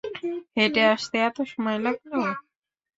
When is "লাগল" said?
1.85-2.11